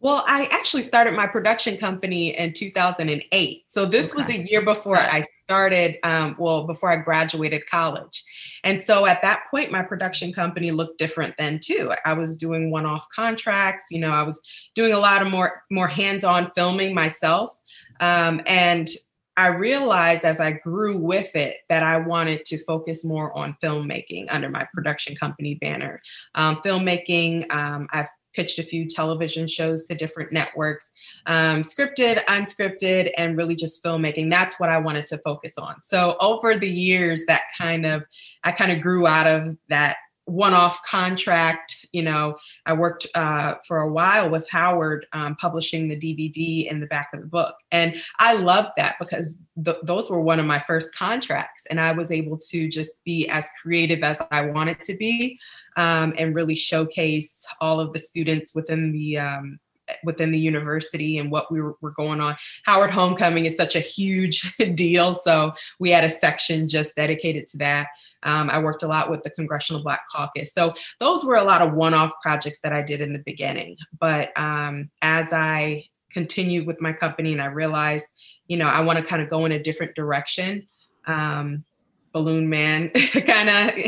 Well, 0.00 0.24
I 0.26 0.48
actually 0.50 0.82
started 0.82 1.14
my 1.14 1.28
production 1.28 1.76
company 1.76 2.36
in 2.36 2.52
2008. 2.52 3.62
So 3.68 3.84
this 3.84 4.06
okay. 4.06 4.16
was 4.16 4.28
a 4.28 4.50
year 4.50 4.62
before 4.62 4.98
I 4.98 5.24
started, 5.44 5.98
um, 6.02 6.34
well, 6.36 6.66
before 6.66 6.90
I 6.90 6.96
graduated 6.96 7.66
college. 7.66 8.24
And 8.64 8.82
so 8.82 9.06
at 9.06 9.22
that 9.22 9.42
point, 9.52 9.70
my 9.70 9.82
production 9.82 10.32
company 10.32 10.72
looked 10.72 10.98
different 10.98 11.34
then 11.38 11.60
too. 11.60 11.92
I 12.04 12.14
was 12.14 12.36
doing 12.36 12.72
one-off 12.72 13.06
contracts. 13.14 13.84
You 13.90 14.00
know, 14.00 14.10
I 14.10 14.24
was 14.24 14.40
doing 14.74 14.92
a 14.92 14.98
lot 14.98 15.22
of 15.22 15.30
more 15.30 15.62
more 15.70 15.88
hands-on 15.88 16.50
filming 16.56 16.92
myself. 16.92 17.50
Um, 18.00 18.40
and 18.46 18.88
I 19.40 19.46
realized 19.46 20.24
as 20.24 20.38
I 20.38 20.52
grew 20.52 20.98
with 20.98 21.34
it 21.34 21.56
that 21.70 21.82
I 21.82 21.96
wanted 21.96 22.44
to 22.44 22.62
focus 22.64 23.06
more 23.06 23.36
on 23.36 23.56
filmmaking 23.62 24.26
under 24.28 24.50
my 24.50 24.68
production 24.74 25.16
company 25.16 25.54
banner. 25.54 26.02
Um, 26.34 26.56
filmmaking, 26.56 27.50
um, 27.50 27.88
I've 27.90 28.08
pitched 28.34 28.58
a 28.58 28.62
few 28.62 28.86
television 28.86 29.46
shows 29.46 29.86
to 29.86 29.94
different 29.94 30.30
networks, 30.30 30.92
um, 31.24 31.62
scripted, 31.62 32.22
unscripted, 32.26 33.12
and 33.16 33.38
really 33.38 33.56
just 33.56 33.82
filmmaking. 33.82 34.30
That's 34.30 34.60
what 34.60 34.68
I 34.68 34.76
wanted 34.76 35.06
to 35.06 35.18
focus 35.24 35.56
on. 35.56 35.76
So 35.80 36.18
over 36.20 36.58
the 36.58 36.70
years, 36.70 37.24
that 37.26 37.44
kind 37.56 37.86
of, 37.86 38.04
I 38.44 38.52
kind 38.52 38.72
of 38.72 38.82
grew 38.82 39.06
out 39.06 39.26
of 39.26 39.56
that 39.70 39.96
one-off 40.30 40.80
contract. 40.82 41.86
You 41.92 42.02
know, 42.02 42.36
I 42.66 42.72
worked 42.72 43.06
uh, 43.14 43.54
for 43.66 43.78
a 43.80 43.92
while 43.92 44.30
with 44.30 44.48
Howard 44.48 45.06
um, 45.12 45.36
publishing 45.36 45.88
the 45.88 45.96
DVD 45.96 46.70
in 46.70 46.80
the 46.80 46.86
back 46.86 47.10
of 47.12 47.20
the 47.20 47.26
book, 47.26 47.56
and 47.70 48.00
I 48.18 48.34
loved 48.34 48.70
that 48.76 48.96
because 49.00 49.36
th- 49.64 49.78
those 49.82 50.10
were 50.10 50.20
one 50.20 50.38
of 50.38 50.46
my 50.46 50.62
first 50.66 50.94
contracts, 50.94 51.64
and 51.70 51.80
I 51.80 51.92
was 51.92 52.10
able 52.10 52.38
to 52.50 52.68
just 52.68 53.02
be 53.04 53.28
as 53.28 53.48
creative 53.60 54.02
as 54.02 54.18
I 54.30 54.42
wanted 54.42 54.82
to 54.84 54.96
be, 54.96 55.38
um, 55.76 56.14
and 56.16 56.34
really 56.34 56.54
showcase 56.54 57.44
all 57.60 57.80
of 57.80 57.92
the 57.92 57.98
students 57.98 58.54
within 58.54 58.92
the 58.92 59.18
um, 59.18 59.58
within 60.04 60.30
the 60.30 60.38
university 60.38 61.18
and 61.18 61.30
what 61.30 61.50
we 61.50 61.60
were, 61.60 61.76
were, 61.80 61.90
going 61.90 62.20
on. 62.20 62.36
Howard 62.64 62.90
Homecoming 62.90 63.46
is 63.46 63.56
such 63.56 63.76
a 63.76 63.80
huge 63.80 64.56
deal. 64.74 65.14
So 65.14 65.52
we 65.78 65.90
had 65.90 66.04
a 66.04 66.10
section 66.10 66.68
just 66.68 66.94
dedicated 66.96 67.46
to 67.48 67.58
that. 67.58 67.88
Um, 68.22 68.50
I 68.50 68.58
worked 68.58 68.82
a 68.82 68.88
lot 68.88 69.10
with 69.10 69.22
the 69.22 69.30
Congressional 69.30 69.82
Black 69.82 70.02
Caucus. 70.10 70.52
So 70.52 70.74
those 70.98 71.24
were 71.24 71.36
a 71.36 71.44
lot 71.44 71.62
of 71.62 71.74
one 71.74 71.94
off 71.94 72.12
projects 72.22 72.60
that 72.62 72.72
I 72.72 72.82
did 72.82 73.00
in 73.00 73.12
the 73.12 73.22
beginning. 73.24 73.76
But 73.98 74.38
um, 74.38 74.90
as 75.02 75.32
I 75.32 75.84
continued 76.10 76.66
with 76.66 76.80
my 76.80 76.92
company 76.92 77.32
and 77.32 77.42
I 77.42 77.46
realized, 77.46 78.06
you 78.46 78.56
know, 78.56 78.68
I 78.68 78.80
want 78.80 78.98
to 78.98 79.04
kind 79.04 79.22
of 79.22 79.28
go 79.28 79.44
in 79.44 79.52
a 79.52 79.62
different 79.62 79.94
direction. 79.94 80.66
Um, 81.06 81.64
Balloon 82.12 82.48
Man 82.48 82.90
kind 83.26 83.48
of 83.48 83.84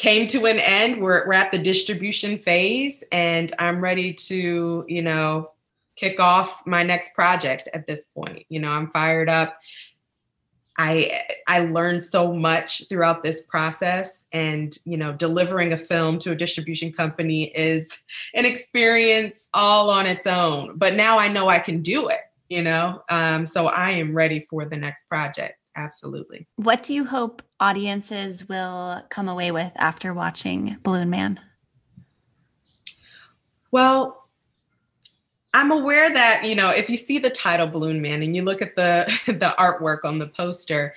came 0.00 0.26
to 0.26 0.46
an 0.46 0.58
end. 0.58 1.02
We're, 1.02 1.26
we're 1.26 1.34
at 1.34 1.52
the 1.52 1.58
distribution 1.58 2.38
phase, 2.38 3.04
and 3.12 3.52
I'm 3.58 3.82
ready 3.82 4.14
to, 4.14 4.86
you 4.88 5.02
know, 5.02 5.50
kick 5.94 6.18
off 6.18 6.66
my 6.66 6.82
next 6.82 7.12
project 7.12 7.68
at 7.74 7.86
this 7.86 8.06
point. 8.06 8.46
You 8.48 8.60
know, 8.60 8.70
I'm 8.70 8.88
fired 8.90 9.28
up. 9.28 9.60
I 10.78 11.20
I 11.46 11.66
learned 11.66 12.02
so 12.02 12.32
much 12.32 12.88
throughout 12.88 13.22
this 13.22 13.42
process 13.42 14.24
and 14.32 14.74
you 14.86 14.96
know 14.96 15.12
delivering 15.12 15.74
a 15.74 15.76
film 15.76 16.18
to 16.20 16.30
a 16.30 16.34
distribution 16.34 16.90
company 16.90 17.48
is 17.48 17.98
an 18.34 18.46
experience 18.46 19.50
all 19.52 19.90
on 19.90 20.06
its 20.06 20.26
own 20.26 20.78
but 20.78 20.94
now 20.94 21.18
I 21.18 21.28
know 21.28 21.50
I 21.50 21.58
can 21.58 21.82
do 21.82 22.08
it 22.08 22.20
you 22.48 22.62
know 22.62 23.02
um, 23.10 23.44
so 23.44 23.66
I 23.66 23.90
am 23.90 24.14
ready 24.14 24.46
for 24.48 24.64
the 24.64 24.76
next 24.76 25.06
project 25.08 25.59
absolutely 25.80 26.46
what 26.56 26.82
do 26.82 26.94
you 26.94 27.04
hope 27.04 27.42
audiences 27.58 28.48
will 28.48 29.02
come 29.10 29.28
away 29.28 29.50
with 29.50 29.72
after 29.76 30.12
watching 30.12 30.76
Balloon 30.82 31.10
Man 31.10 31.40
well 33.70 34.16
I'm 35.52 35.72
aware 35.72 36.12
that, 36.12 36.44
you 36.44 36.54
know, 36.54 36.70
if 36.70 36.88
you 36.88 36.96
see 36.96 37.18
the 37.18 37.30
title 37.30 37.66
Balloon 37.66 38.00
Man 38.00 38.22
and 38.22 38.36
you 38.36 38.42
look 38.42 38.62
at 38.62 38.76
the 38.76 39.04
the 39.26 39.54
artwork 39.58 40.04
on 40.04 40.18
the 40.18 40.28
poster, 40.28 40.94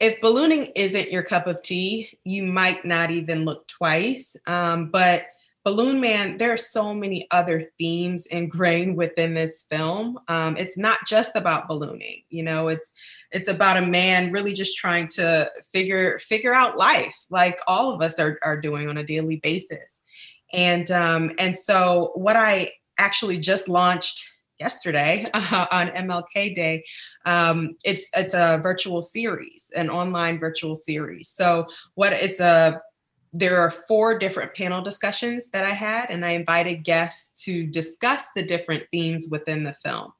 if 0.00 0.20
ballooning 0.20 0.72
isn't 0.74 1.10
your 1.10 1.22
cup 1.22 1.46
of 1.46 1.62
tea, 1.62 2.18
you 2.24 2.44
might 2.44 2.84
not 2.84 3.10
even 3.10 3.44
look 3.44 3.66
twice. 3.66 4.36
Um, 4.46 4.90
but 4.90 5.26
Balloon 5.68 6.00
Man, 6.00 6.38
there 6.38 6.50
are 6.50 6.56
so 6.56 6.94
many 6.94 7.28
other 7.30 7.70
themes 7.78 8.24
ingrained 8.24 8.96
within 8.96 9.34
this 9.34 9.64
film. 9.68 10.18
Um, 10.26 10.56
it's 10.56 10.78
not 10.78 11.00
just 11.06 11.36
about 11.36 11.68
ballooning, 11.68 12.22
you 12.30 12.42
know. 12.42 12.68
It's 12.68 12.94
it's 13.32 13.50
about 13.50 13.76
a 13.76 13.86
man 13.86 14.32
really 14.32 14.54
just 14.54 14.78
trying 14.78 15.08
to 15.08 15.50
figure 15.70 16.18
figure 16.20 16.54
out 16.54 16.78
life, 16.78 17.14
like 17.28 17.60
all 17.66 17.90
of 17.90 18.00
us 18.00 18.18
are 18.18 18.38
are 18.42 18.58
doing 18.58 18.88
on 18.88 18.96
a 18.96 19.04
daily 19.04 19.36
basis. 19.36 20.02
And 20.54 20.90
um, 20.90 21.32
and 21.38 21.54
so 21.54 22.12
what 22.14 22.34
I 22.34 22.72
actually 22.96 23.36
just 23.36 23.68
launched 23.68 24.26
yesterday 24.58 25.26
uh, 25.34 25.66
on 25.70 25.88
MLK 25.88 26.54
Day. 26.54 26.82
Um, 27.26 27.76
it's 27.84 28.08
it's 28.16 28.32
a 28.32 28.58
virtual 28.62 29.02
series, 29.02 29.70
an 29.76 29.90
online 29.90 30.38
virtual 30.38 30.74
series. 30.74 31.28
So 31.28 31.66
what 31.94 32.14
it's 32.14 32.40
a 32.40 32.80
there 33.32 33.60
are 33.60 33.70
four 33.70 34.18
different 34.18 34.54
panel 34.54 34.82
discussions 34.82 35.46
that 35.52 35.64
I 35.64 35.70
had, 35.70 36.10
and 36.10 36.24
I 36.24 36.30
invited 36.30 36.84
guests 36.84 37.44
to 37.44 37.66
discuss 37.66 38.28
the 38.34 38.42
different 38.42 38.84
themes 38.90 39.28
within 39.30 39.64
the 39.64 39.72
film. 39.72 40.12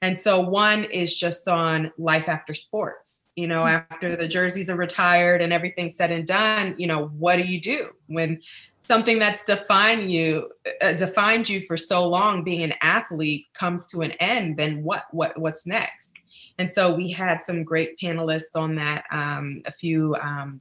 And 0.00 0.20
so 0.20 0.40
one 0.40 0.84
is 0.84 1.16
just 1.16 1.46
on 1.48 1.92
life 1.96 2.28
after 2.28 2.54
sports. 2.54 3.24
You 3.36 3.46
know, 3.46 3.64
after 3.64 4.16
the 4.16 4.28
jerseys 4.28 4.68
are 4.68 4.76
retired 4.76 5.40
and 5.40 5.52
everything's 5.52 5.94
said 5.94 6.10
and 6.10 6.26
done, 6.26 6.74
you 6.76 6.88
know, 6.88 7.06
what 7.06 7.36
do 7.36 7.42
you 7.42 7.60
do 7.60 7.90
when 8.08 8.40
something 8.82 9.20
that's 9.20 9.44
defined 9.44 10.10
you 10.10 10.50
uh, 10.82 10.92
defined 10.92 11.48
you 11.48 11.62
for 11.62 11.76
so 11.76 12.06
long 12.06 12.42
being 12.42 12.62
an 12.62 12.74
athlete 12.82 13.46
comes 13.54 13.86
to 13.86 14.02
an 14.02 14.10
end 14.12 14.56
then 14.56 14.82
what 14.82 15.04
what 15.12 15.38
what's 15.38 15.66
next 15.66 16.12
and 16.58 16.72
so 16.72 16.92
we 16.92 17.10
had 17.10 17.42
some 17.42 17.62
great 17.62 17.96
panelists 17.96 18.56
on 18.56 18.74
that 18.74 19.04
um, 19.10 19.62
a 19.64 19.70
few 19.70 20.14
um, 20.16 20.60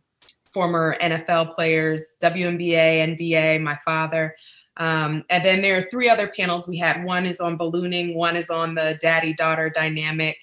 former 0.53 0.97
nfl 1.01 1.53
players 1.53 2.15
WNBA 2.21 3.17
nba 3.17 3.61
my 3.61 3.77
father 3.83 4.35
um, 4.77 5.23
and 5.29 5.43
then 5.45 5.61
there 5.61 5.77
are 5.77 5.89
three 5.89 6.09
other 6.09 6.27
panels 6.27 6.67
we 6.67 6.77
had 6.77 7.03
one 7.03 7.25
is 7.25 7.39
on 7.39 7.57
ballooning 7.57 8.15
one 8.15 8.35
is 8.35 8.49
on 8.49 8.75
the 8.75 8.97
daddy 9.01 9.33
daughter 9.33 9.69
dynamic 9.69 10.37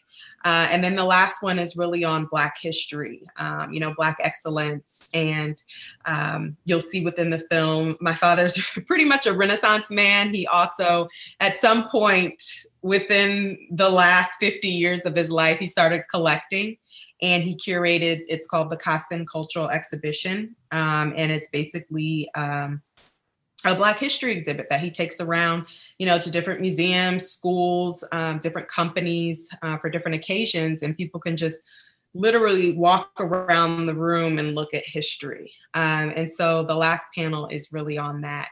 uh, 0.45 0.69
and 0.71 0.85
then 0.85 0.95
the 0.95 1.05
last 1.05 1.43
one 1.43 1.59
is 1.59 1.77
really 1.77 2.05
on 2.05 2.27
Black 2.27 2.57
history, 2.61 3.23
um, 3.39 3.73
you 3.73 3.81
know, 3.81 3.93
Black 3.95 4.19
excellence. 4.21 5.11
And 5.13 5.61
um, 6.05 6.57
you'll 6.65 6.81
see 6.81 7.05
within 7.05 7.31
the 7.31 7.41
film, 7.51 7.97
my 8.01 8.15
father's 8.15 8.59
pretty 8.87 9.05
much 9.05 9.27
a 9.27 9.33
Renaissance 9.33 9.91
man. 9.91 10.33
He 10.33 10.47
also, 10.47 11.09
at 11.41 11.59
some 11.59 11.89
point 11.89 12.43
within 12.83 13.59
the 13.73 13.91
last 13.91 14.39
50 14.39 14.69
years 14.69 15.01
of 15.05 15.17
his 15.17 15.31
life, 15.31 15.59
he 15.59 15.67
started 15.67 16.05
collecting 16.09 16.77
and 17.21 17.43
he 17.43 17.55
curated, 17.55 18.25
it's 18.29 18.47
called 18.47 18.71
the 18.71 18.77
Costin 18.77 19.27
Cultural 19.27 19.69
Exhibition. 19.69 20.55
Um, 20.71 21.13
and 21.17 21.33
it's 21.33 21.49
basically, 21.49 22.31
um, 22.35 22.83
a 23.65 23.75
Black 23.75 23.99
History 23.99 24.33
exhibit 24.37 24.69
that 24.71 24.81
he 24.81 24.91
takes 24.91 25.21
around, 25.21 25.67
you 25.99 26.07
know, 26.07 26.19
to 26.19 26.31
different 26.31 26.61
museums, 26.61 27.29
schools, 27.29 28.05
um, 28.13 28.39
different 28.39 28.69
companies 28.69 29.49
uh, 29.63 29.77
for 29.79 29.91
different 29.91 30.15
occasions, 30.15 30.83
and 30.83 30.97
people 30.97 31.19
can 31.19 31.37
just 31.37 31.65
literally 32.15 32.77
walk 32.77 33.11
around 33.19 33.87
the 33.87 33.95
room 33.95 34.39
and 34.39 34.55
look 34.55 34.73
at 34.75 34.85
history. 34.87 35.53
Um, 35.75 36.13
and 36.17 36.31
so 36.31 36.63
the 36.63 36.75
last 36.75 37.05
panel 37.15 37.49
is 37.49 37.73
really 37.73 37.99
on 37.99 38.23
that. 38.23 38.49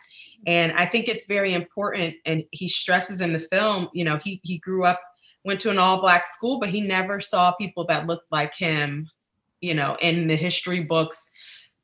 And 0.46 0.72
I 0.72 0.86
think 0.86 1.08
it's 1.08 1.26
very 1.26 1.54
important. 1.54 2.16
And 2.26 2.44
he 2.50 2.68
stresses 2.68 3.20
in 3.20 3.32
the 3.32 3.40
film, 3.40 3.88
you 3.94 4.04
know, 4.04 4.18
he 4.18 4.40
he 4.42 4.58
grew 4.58 4.84
up, 4.84 5.00
went 5.46 5.60
to 5.60 5.70
an 5.70 5.78
all 5.78 6.00
Black 6.00 6.26
school, 6.26 6.58
but 6.58 6.68
he 6.68 6.80
never 6.80 7.20
saw 7.20 7.52
people 7.52 7.86
that 7.86 8.06
looked 8.06 8.30
like 8.30 8.54
him, 8.54 9.08
you 9.60 9.74
know, 9.74 9.96
in 10.00 10.26
the 10.26 10.36
history 10.36 10.82
books 10.82 11.30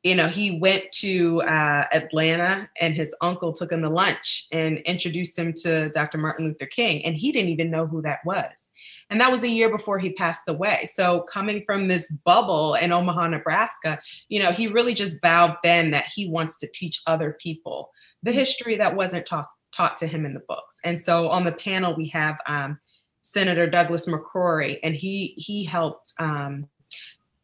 you 0.02 0.16
know, 0.16 0.26
he 0.26 0.58
went 0.58 0.90
to 0.90 1.42
uh, 1.42 1.86
Atlanta 1.92 2.68
and 2.80 2.94
his 2.94 3.14
uncle 3.20 3.52
took 3.52 3.70
him 3.70 3.82
to 3.82 3.88
lunch 3.88 4.48
and 4.50 4.78
introduced 4.78 5.38
him 5.38 5.52
to 5.62 5.90
Dr. 5.90 6.18
Martin 6.18 6.46
Luther 6.46 6.66
King. 6.66 7.04
And 7.04 7.14
he 7.14 7.30
didn't 7.30 7.50
even 7.50 7.70
know 7.70 7.86
who 7.86 8.02
that 8.02 8.18
was. 8.24 8.70
And 9.10 9.20
that 9.20 9.30
was 9.30 9.44
a 9.44 9.48
year 9.48 9.70
before 9.70 10.00
he 10.00 10.12
passed 10.14 10.42
away. 10.48 10.88
So, 10.92 11.20
coming 11.20 11.62
from 11.64 11.86
this 11.86 12.10
bubble 12.24 12.74
in 12.74 12.90
Omaha, 12.90 13.28
Nebraska, 13.28 14.00
you 14.28 14.40
know, 14.40 14.50
he 14.50 14.66
really 14.66 14.94
just 14.94 15.20
vowed 15.22 15.56
then 15.62 15.92
that 15.92 16.06
he 16.12 16.28
wants 16.28 16.58
to 16.58 16.66
teach 16.66 17.00
other 17.06 17.36
people 17.40 17.90
the 18.24 18.32
history 18.32 18.76
that 18.76 18.96
wasn't 18.96 19.26
taught, 19.26 19.48
taught 19.70 19.96
to 19.98 20.06
him 20.06 20.26
in 20.26 20.34
the 20.34 20.42
books. 20.48 20.80
And 20.82 21.00
so, 21.00 21.28
on 21.28 21.44
the 21.44 21.52
panel, 21.52 21.94
we 21.94 22.08
have 22.08 22.38
um, 22.46 22.80
Senator 23.22 23.68
Douglas 23.68 24.06
McCrory, 24.06 24.78
and 24.82 24.94
he 24.94 25.34
he 25.36 25.64
helped 25.64 26.12
um, 26.18 26.68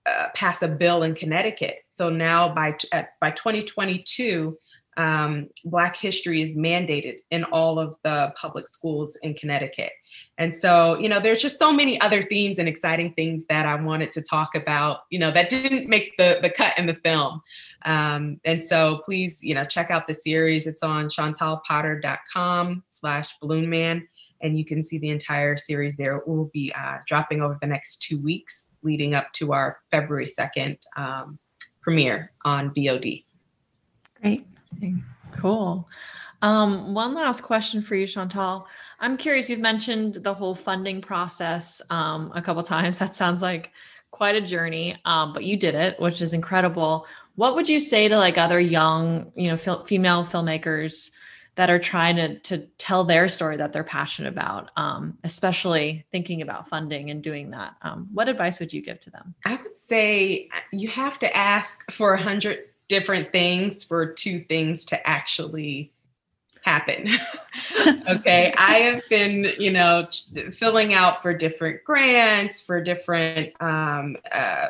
uh, 0.06 0.28
pass 0.34 0.62
a 0.62 0.68
bill 0.68 1.02
in 1.02 1.14
Connecticut. 1.14 1.78
So 1.92 2.10
now 2.10 2.54
by 2.54 2.76
at, 2.92 3.10
by 3.20 3.30
2022, 3.30 4.58
um, 4.98 5.48
Black 5.64 5.96
history 5.96 6.42
is 6.42 6.56
mandated 6.56 7.18
in 7.30 7.44
all 7.44 7.78
of 7.78 7.96
the 8.02 8.32
public 8.36 8.66
schools 8.66 9.16
in 9.22 9.34
Connecticut. 9.34 9.92
And 10.38 10.56
so, 10.56 10.98
you 10.98 11.08
know, 11.08 11.20
there's 11.20 11.40
just 11.40 11.58
so 11.58 11.72
many 11.72 12.00
other 12.00 12.20
themes 12.20 12.58
and 12.58 12.68
exciting 12.68 13.14
things 13.14 13.44
that 13.48 13.64
I 13.64 13.76
wanted 13.76 14.10
to 14.12 14.22
talk 14.22 14.56
about, 14.56 15.00
you 15.10 15.20
know, 15.20 15.30
that 15.30 15.50
didn't 15.50 15.88
make 15.88 16.16
the, 16.16 16.40
the 16.42 16.50
cut 16.50 16.76
in 16.76 16.86
the 16.86 16.94
film. 16.94 17.42
Um, 17.84 18.40
and 18.44 18.62
so 18.62 19.02
please, 19.04 19.42
you 19.42 19.54
know, 19.54 19.64
check 19.64 19.90
out 19.90 20.08
the 20.08 20.14
series. 20.14 20.66
It's 20.66 20.82
on 20.82 21.06
chantalpotter.com 21.06 22.82
slash 22.90 23.38
balloon 23.40 23.70
man. 23.70 24.08
And 24.40 24.58
you 24.58 24.64
can 24.64 24.82
see 24.82 24.98
the 24.98 25.10
entire 25.10 25.56
series 25.56 25.96
there. 25.96 26.16
It 26.16 26.28
will 26.28 26.50
be 26.52 26.72
uh, 26.78 26.98
dropping 27.06 27.42
over 27.42 27.58
the 27.60 27.66
next 27.66 28.02
two 28.02 28.20
weeks 28.22 28.68
leading 28.82 29.14
up 29.14 29.32
to 29.34 29.52
our 29.52 29.78
February 29.90 30.26
2nd 30.26 30.78
um, 30.96 31.38
premiere 31.80 32.32
on 32.44 32.70
VOD. 32.74 33.24
Great. 34.20 34.46
Cool. 35.36 35.88
Um, 36.42 36.94
one 36.94 37.14
last 37.14 37.40
question 37.42 37.82
for 37.82 37.96
you, 37.96 38.06
Chantal. 38.06 38.68
I'm 39.00 39.16
curious, 39.16 39.50
you've 39.50 39.60
mentioned 39.60 40.14
the 40.14 40.34
whole 40.34 40.54
funding 40.54 41.00
process 41.00 41.82
um, 41.90 42.32
a 42.34 42.42
couple 42.42 42.62
times. 42.62 42.98
That 42.98 43.14
sounds 43.14 43.42
like 43.42 43.72
quite 44.10 44.36
a 44.36 44.40
journey, 44.40 44.96
um, 45.04 45.32
but 45.32 45.44
you 45.44 45.56
did 45.56 45.74
it, 45.74 45.98
which 46.00 46.22
is 46.22 46.32
incredible. 46.32 47.06
What 47.34 47.54
would 47.54 47.68
you 47.68 47.80
say 47.80 48.08
to 48.08 48.16
like 48.16 48.38
other 48.38 48.60
young, 48.60 49.32
you 49.34 49.48
know, 49.48 49.56
fil- 49.56 49.84
female 49.84 50.24
filmmakers 50.24 51.10
that 51.58 51.70
are 51.70 51.78
trying 51.80 52.14
to 52.14 52.38
to 52.38 52.58
tell 52.78 53.02
their 53.02 53.26
story 53.26 53.56
that 53.56 53.72
they're 53.72 53.82
passionate 53.82 54.28
about, 54.28 54.70
um, 54.76 55.18
especially 55.24 56.06
thinking 56.12 56.40
about 56.40 56.68
funding 56.68 57.10
and 57.10 57.20
doing 57.20 57.50
that. 57.50 57.74
Um, 57.82 58.08
what 58.14 58.28
advice 58.28 58.60
would 58.60 58.72
you 58.72 58.80
give 58.80 59.00
to 59.00 59.10
them? 59.10 59.34
I 59.44 59.56
would 59.56 59.76
say 59.76 60.48
you 60.72 60.86
have 60.86 61.18
to 61.18 61.36
ask 61.36 61.90
for 61.90 62.14
a 62.14 62.22
hundred 62.22 62.60
different 62.86 63.32
things 63.32 63.82
for 63.82 64.06
two 64.06 64.44
things 64.44 64.84
to 64.86 65.04
actually 65.04 65.92
happen. 66.62 67.08
okay. 68.08 68.54
I 68.56 68.74
have 68.74 69.02
been, 69.08 69.48
you 69.58 69.72
know, 69.72 70.06
filling 70.52 70.94
out 70.94 71.22
for 71.22 71.34
different 71.34 71.82
grants, 71.82 72.60
for 72.60 72.80
different 72.80 73.60
um, 73.60 74.16
uh, 74.30 74.68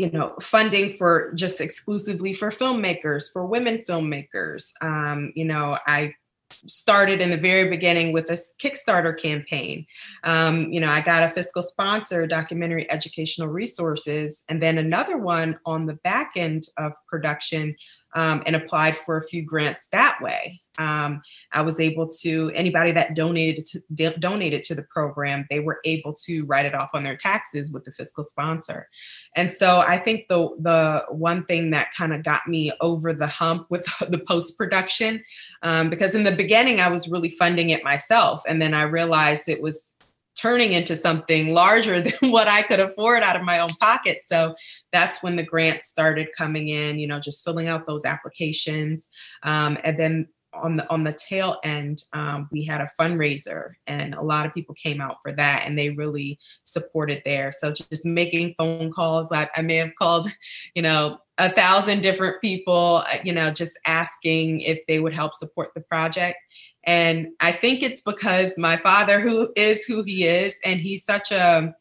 you 0.00 0.10
know 0.10 0.34
funding 0.40 0.90
for 0.90 1.32
just 1.34 1.60
exclusively 1.60 2.32
for 2.32 2.48
filmmakers 2.48 3.30
for 3.30 3.44
women 3.44 3.82
filmmakers 3.86 4.72
um, 4.80 5.30
you 5.34 5.44
know 5.44 5.76
i 5.86 6.12
started 6.52 7.20
in 7.20 7.30
the 7.30 7.36
very 7.36 7.68
beginning 7.68 8.12
with 8.12 8.28
a 8.30 8.38
Kickstarter 8.60 9.16
campaign. 9.16 9.86
Um, 10.24 10.72
you 10.72 10.80
know, 10.80 10.90
I 10.90 11.00
got 11.00 11.22
a 11.22 11.30
fiscal 11.30 11.62
sponsor, 11.62 12.26
documentary 12.26 12.90
educational 12.90 13.46
resources, 13.46 14.42
and 14.48 14.60
then 14.60 14.78
another 14.78 15.16
one 15.16 15.58
on 15.64 15.86
the 15.86 15.94
back 16.02 16.32
end 16.36 16.64
of 16.76 16.92
production 17.08 17.76
um, 18.14 18.42
and 18.46 18.56
applied 18.56 18.96
for 18.96 19.16
a 19.16 19.22
few 19.22 19.42
grants 19.42 19.88
that 19.92 20.18
way. 20.20 20.60
Um, 20.78 21.20
I 21.52 21.60
was 21.62 21.78
able 21.78 22.08
to 22.22 22.50
anybody 22.54 22.92
that 22.92 23.14
donated 23.14 23.66
to 23.66 24.10
donated 24.18 24.62
to 24.64 24.74
the 24.74 24.84
program, 24.84 25.46
they 25.50 25.60
were 25.60 25.80
able 25.84 26.14
to 26.24 26.44
write 26.44 26.64
it 26.64 26.74
off 26.74 26.90
on 26.94 27.02
their 27.02 27.16
taxes 27.16 27.72
with 27.72 27.84
the 27.84 27.92
fiscal 27.92 28.24
sponsor. 28.24 28.88
And 29.36 29.52
so 29.52 29.80
I 29.80 29.98
think 29.98 30.28
the 30.28 30.48
the 30.60 31.04
one 31.10 31.44
thing 31.44 31.70
that 31.70 31.92
kind 31.94 32.14
of 32.14 32.22
got 32.22 32.46
me 32.48 32.72
over 32.80 33.12
the 33.12 33.26
hump 33.26 33.66
with 33.68 33.84
the 34.08 34.18
post 34.18 34.56
production, 34.56 35.22
um, 35.62 35.90
because 35.90 36.14
in 36.14 36.22
the 36.22 36.34
beginning 36.34 36.80
I 36.80 36.88
was 36.88 37.08
really 37.08 37.30
funding 37.30 37.70
it 37.70 37.84
myself, 37.84 38.42
and 38.48 38.62
then 38.62 38.72
I 38.72 38.82
realized 38.82 39.48
it 39.48 39.62
was 39.62 39.94
turning 40.40 40.72
into 40.72 40.96
something 40.96 41.52
larger 41.52 42.00
than 42.02 42.30
what 42.30 42.48
I 42.48 42.62
could 42.62 42.80
afford 42.80 43.22
out 43.22 43.36
of 43.36 43.42
my 43.42 43.58
own 43.60 43.70
pocket. 43.80 44.22
So 44.26 44.54
that's 44.92 45.22
when 45.22 45.36
the 45.36 45.42
grants 45.42 45.86
started 45.86 46.28
coming 46.36 46.68
in, 46.68 46.98
you 46.98 47.06
know, 47.06 47.20
just 47.20 47.44
filling 47.44 47.68
out 47.68 47.86
those 47.86 48.04
applications. 48.04 49.08
Um, 49.42 49.78
and 49.84 49.98
then 49.98 50.28
on 50.52 50.76
the 50.76 50.90
on 50.90 51.04
the 51.04 51.12
tail 51.12 51.58
end, 51.62 52.02
um, 52.12 52.48
we 52.50 52.64
had 52.64 52.80
a 52.80 52.88
fundraiser, 52.98 53.74
and 53.86 54.14
a 54.14 54.22
lot 54.22 54.46
of 54.46 54.54
people 54.54 54.74
came 54.74 55.00
out 55.00 55.18
for 55.22 55.32
that, 55.32 55.62
and 55.64 55.78
they 55.78 55.90
really 55.90 56.38
supported 56.64 57.22
there. 57.24 57.52
So 57.52 57.72
just 57.72 58.04
making 58.04 58.54
phone 58.58 58.92
calls, 58.92 59.30
I, 59.30 59.48
I 59.54 59.62
may 59.62 59.76
have 59.76 59.94
called, 59.96 60.28
you 60.74 60.82
know, 60.82 61.18
a 61.40 61.50
thousand 61.50 62.02
different 62.02 62.38
people, 62.42 63.02
uh, 63.10 63.16
you 63.24 63.32
know, 63.32 63.50
just 63.50 63.78
asking 63.86 64.60
if 64.60 64.78
they 64.86 65.00
would 65.00 65.14
help 65.14 65.34
support 65.34 65.70
the 65.74 65.80
project. 65.80 66.36
And 66.84 67.28
I 67.40 67.50
think 67.50 67.82
it's 67.82 68.02
because 68.02 68.52
my 68.58 68.76
father, 68.76 69.20
who 69.20 69.50
is 69.56 69.84
who 69.86 70.02
he 70.02 70.26
is, 70.26 70.54
and 70.64 70.80
he's 70.80 71.02
such 71.02 71.32
a, 71.32 71.74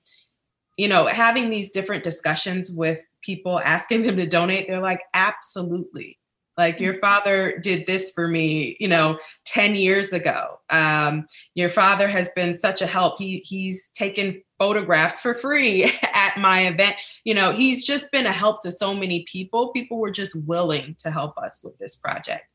you 0.78 0.88
know, 0.88 1.08
having 1.08 1.50
these 1.50 1.72
different 1.72 2.06
discussions 2.06 2.72
with 2.72 3.00
people, 3.22 3.60
asking 3.60 4.04
them 4.04 4.16
to 4.16 4.26
donate, 4.26 4.66
they're 4.66 4.82
like, 4.82 5.02
absolutely. 5.14 6.18
Like 6.58 6.80
your 6.80 6.94
father 6.96 7.58
did 7.58 7.86
this 7.86 8.12
for 8.12 8.28
me, 8.30 8.78
you 8.80 8.88
know, 8.88 9.20
10 9.46 9.76
years 9.76 10.14
ago. 10.14 10.60
Um, 10.70 11.26
your 11.54 11.70
father 11.70 12.08
has 12.08 12.30
been 12.34 12.58
such 12.58 12.82
a 12.82 12.88
help. 12.88 13.18
He 13.18 13.44
he's 13.46 13.90
taken 13.94 14.42
photographs 14.60 15.22
for 15.22 15.34
free 15.34 15.92
at 16.14 16.38
my 16.38 16.68
event. 16.68 16.98
You 17.24 17.34
know, 17.34 17.52
he's 17.52 17.84
just 17.84 18.12
been 18.12 18.26
a 18.26 18.34
help 18.34 18.62
to 18.62 18.72
so 18.72 18.94
many 18.94 19.24
people. 19.24 19.70
People 19.70 19.98
were 19.98 20.12
just 20.12 20.36
willing 20.46 20.96
to 21.00 21.10
help 21.10 21.38
us 21.38 21.64
with 21.64 21.78
this 21.80 21.96
project. 21.96 22.46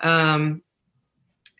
Um, 0.00 0.62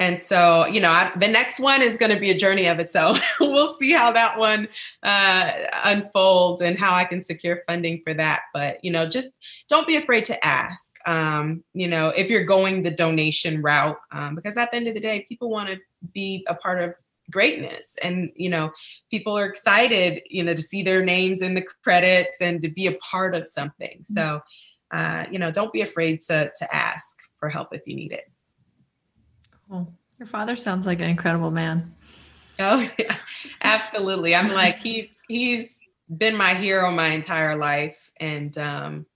and 0.02 0.20
so, 0.20 0.66
you 0.66 0.80
know, 0.80 0.90
I, 0.90 1.12
the 1.16 1.28
next 1.28 1.60
one 1.60 1.80
is 1.80 1.96
going 1.96 2.12
to 2.12 2.18
be 2.18 2.32
a 2.32 2.36
journey 2.36 2.66
of 2.66 2.80
its 2.80 2.96
own. 2.96 3.20
we'll 3.40 3.76
see 3.76 3.92
how 3.92 4.10
that 4.10 4.36
one 4.36 4.66
uh, 5.04 5.52
unfolds 5.84 6.60
and 6.60 6.76
how 6.76 6.92
I 6.92 7.04
can 7.04 7.22
secure 7.22 7.62
funding 7.68 8.02
for 8.02 8.12
that. 8.14 8.40
But, 8.52 8.84
you 8.84 8.90
know, 8.90 9.06
just 9.08 9.28
don't 9.68 9.86
be 9.86 9.94
afraid 9.94 10.24
to 10.24 10.44
ask, 10.44 10.92
um, 11.06 11.62
you 11.72 11.86
know, 11.86 12.08
if 12.08 12.30
you're 12.30 12.44
going 12.44 12.82
the 12.82 12.90
donation 12.90 13.62
route, 13.62 13.98
um, 14.10 14.34
because 14.34 14.56
at 14.56 14.72
the 14.72 14.76
end 14.76 14.88
of 14.88 14.94
the 14.94 15.00
day, 15.00 15.24
people 15.28 15.50
want 15.50 15.68
to 15.68 15.76
be 16.12 16.44
a 16.48 16.54
part 16.56 16.82
of 16.82 16.94
greatness 17.32 17.96
and 18.02 18.30
you 18.36 18.48
know 18.48 18.70
people 19.10 19.36
are 19.36 19.46
excited 19.46 20.22
you 20.28 20.44
know 20.44 20.54
to 20.54 20.62
see 20.62 20.82
their 20.82 21.04
names 21.04 21.42
in 21.42 21.54
the 21.54 21.64
credits 21.82 22.40
and 22.40 22.62
to 22.62 22.68
be 22.68 22.86
a 22.86 22.92
part 22.92 23.34
of 23.34 23.46
something 23.46 24.02
mm-hmm. 24.02 24.14
so 24.14 24.40
uh, 24.92 25.24
you 25.30 25.38
know 25.38 25.50
don't 25.50 25.72
be 25.72 25.80
afraid 25.80 26.20
to 26.20 26.52
to 26.56 26.74
ask 26.74 27.16
for 27.38 27.48
help 27.48 27.74
if 27.74 27.86
you 27.86 27.96
need 27.96 28.12
it 28.12 28.32
Cool. 29.72 29.90
Your 30.18 30.26
father 30.26 30.54
sounds 30.54 30.86
like 30.86 31.00
an 31.00 31.08
incredible 31.08 31.50
man. 31.50 31.94
Oh 32.60 32.80
yeah, 32.98 33.16
absolutely. 33.62 34.34
I'm 34.34 34.50
like 34.50 34.80
he's 34.80 35.08
he's 35.28 35.70
been 36.14 36.36
my 36.36 36.52
hero 36.52 36.90
my 36.92 37.08
entire 37.08 37.56
life, 37.56 38.10
and 38.20 38.56
um, 38.58 39.06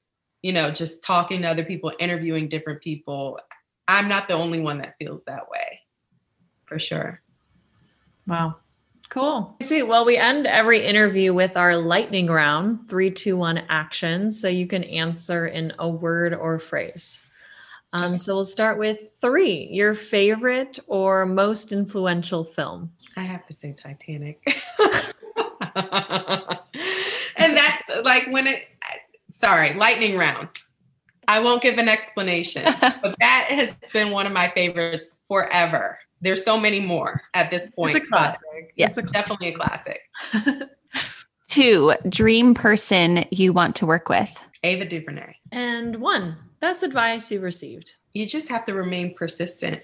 you 0.41 0.55
know, 0.55 0.71
just 0.71 1.05
talking 1.05 1.43
to 1.43 1.49
other 1.49 1.65
people, 1.65 1.93
interviewing 1.99 2.49
different 2.49 2.81
people. 2.81 3.39
I'm 3.87 4.09
not 4.09 4.29
the 4.29 4.35
only 4.35 4.61
one 4.61 4.79
that 4.79 4.95
feels 4.99 5.23
that 5.27 5.51
way, 5.51 5.81
for 6.65 6.79
sure. 6.79 7.21
Wow. 8.27 8.57
Cool. 9.09 9.57
Sweet. 9.63 9.85
Well, 9.85 10.05
we 10.05 10.17
end 10.17 10.47
every 10.47 10.85
interview 10.85 11.33
with 11.33 11.57
our 11.57 11.77
lightning 11.77 12.27
round 12.27 12.89
three, 12.89 13.11
two, 13.11 13.37
one 13.37 13.59
action. 13.69 14.33
So 14.33 14.49
you 14.49 14.67
can 14.67 14.83
answer 14.85 15.47
in 15.47 15.73
a 15.79 15.89
word 15.89 16.35
or 16.35 16.59
phrase. 16.59 17.25
Um, 17.93 18.19
so 18.19 18.35
we'll 18.35 18.45
start 18.45 18.79
with 18.79 19.17
three. 19.21 19.69
Your 19.71 19.95
favorite 19.95 20.79
or 20.87 21.25
most 21.25 21.73
influential 21.73 22.45
film? 22.45 22.91
I 23.17 23.23
have 23.23 23.47
to 23.47 23.55
say 23.55 23.73
Titanic. 23.73 24.41
and 27.37 27.57
that's 27.57 27.85
like 28.05 28.27
when 28.29 28.49
it, 28.49 28.65
sorry, 29.31 29.75
lightning 29.75 30.19
round. 30.19 30.49
I 31.29 31.41
won't 31.41 31.63
give 31.63 31.79
an 31.79 31.89
explanation, 31.89 32.65
but 32.81 33.17
that 33.19 33.47
has 33.49 33.71
been 33.93 34.11
one 34.11 34.27
of 34.27 34.33
my 34.33 34.49
favorites 34.51 35.09
forever. 35.27 35.99
There's 36.21 36.45
so 36.45 36.59
many 36.59 36.81
more 36.81 37.23
at 37.35 37.51
this 37.51 37.69
point. 37.69 37.97
It's 37.97 38.07
a 38.07 38.09
classic. 38.09 38.73
Yeah, 38.77 38.87
it's 38.87 38.99
a 38.99 39.03
definitely 39.03 39.49
a 39.49 39.53
classic. 39.53 40.01
Two, 41.49 41.95
dream 42.09 42.55
person 42.55 43.25
you 43.31 43.53
want 43.53 43.77
to 43.77 43.87
work 43.87 44.09
with. 44.09 44.43
Ava 44.63 44.85
DuVernay. 44.85 45.37
And 45.53 45.97
one, 46.01 46.37
best 46.61 46.83
advice 46.83 47.31
you 47.31 47.41
received? 47.41 47.95
You 48.13 48.27
just 48.27 48.49
have 48.49 48.65
to 48.65 48.75
remain 48.75 49.15
persistent. 49.15 49.83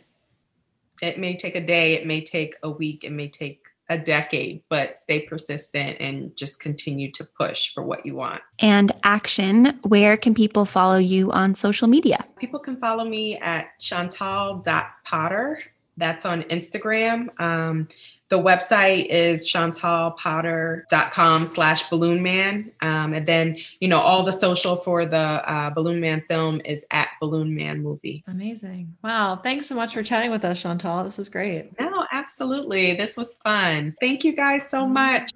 It 1.01 1.19
may 1.19 1.37
take 1.37 1.55
a 1.55 1.65
day, 1.65 1.95
it 1.95 2.07
may 2.07 2.21
take 2.23 2.57
a 2.63 2.71
week, 2.71 3.05
it 3.05 3.13
may 3.13 3.29
take 3.29 3.63
a 3.89 3.99
decade, 3.99 4.63
but 4.69 4.99
stay 4.99 5.21
persistent 5.21 5.99
and 6.01 6.35
just 6.37 6.61
continue 6.61 7.11
to 7.13 7.25
push 7.25 7.73
for 7.75 7.83
what 7.83 8.07
you 8.07 8.15
want. 8.15 8.41
And 8.59 8.91
action, 9.05 9.79
where 9.83 10.17
can 10.17 10.35
people 10.35 10.65
follow 10.65 10.99
you 10.99 11.31
on 11.31 11.55
social 11.55 11.89
media? 11.89 12.25
People 12.39 12.61
can 12.61 12.77
follow 12.79 13.05
me 13.05 13.37
at 13.39 13.79
chantal.potter. 13.81 15.59
That's 15.97 16.25
on 16.25 16.43
Instagram. 16.45 17.29
Um, 17.41 17.89
the 18.33 18.39
website 18.39 19.07
is 19.11 19.47
chantalpotter.com 19.53 21.47
slash 21.47 21.91
balloon 21.91 22.23
man. 22.23 22.73
Um, 22.81 23.13
and 23.13 23.27
then, 23.27 23.59
you 23.79 23.89
know, 23.89 24.01
all 24.01 24.25
the 24.25 24.33
social 24.33 24.77
for 24.77 25.05
the 25.05 25.19
uh, 25.19 25.69
Balloon 25.69 26.01
Man 26.01 26.25
film 26.31 26.63
is 26.65 26.83
at 26.91 27.09
Balloon 27.21 27.55
Man 27.55 27.83
Movie. 27.83 28.25
Amazing. 28.27 28.97
Wow. 29.05 29.37
Thanks 29.37 29.67
so 29.67 29.75
much 29.75 29.93
for 29.93 30.03
chatting 30.03 30.31
with 30.31 30.47
us, 30.47 30.63
Chantal. 30.63 31.05
This 31.05 31.19
was 31.19 31.29
great. 31.29 31.79
No, 31.79 32.07
absolutely. 32.11 32.95
This 32.95 33.19
was 33.19 33.35
fun. 33.45 33.95
Thank 34.01 34.25
you 34.25 34.33
guys 34.33 34.67
so 34.67 34.87
much. 34.87 35.31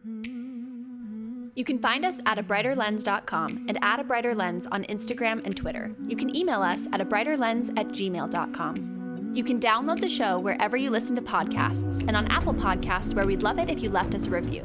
You 1.54 1.64
can 1.64 1.78
find 1.78 2.06
us 2.06 2.20
at 2.24 2.38
abrighterlens.com 2.38 3.66
and 3.68 3.78
at 3.82 4.00
a 4.00 4.04
brighter 4.04 4.34
lens 4.34 4.66
on 4.72 4.84
Instagram 4.84 5.44
and 5.44 5.54
Twitter. 5.54 5.94
You 6.08 6.16
can 6.16 6.34
email 6.34 6.62
us 6.62 6.88
at 6.94 7.02
a 7.02 7.04
abrighterlens 7.04 7.78
at 7.78 7.88
gmail.com. 7.88 8.95
You 9.32 9.44
can 9.44 9.60
download 9.60 10.00
the 10.00 10.08
show 10.08 10.38
wherever 10.38 10.76
you 10.76 10.90
listen 10.90 11.16
to 11.16 11.22
podcasts 11.22 12.00
and 12.06 12.16
on 12.16 12.26
Apple 12.28 12.54
Podcasts, 12.54 13.14
where 13.14 13.26
we'd 13.26 13.42
love 13.42 13.58
it 13.58 13.68
if 13.68 13.82
you 13.82 13.90
left 13.90 14.14
us 14.14 14.26
a 14.26 14.30
review. 14.30 14.62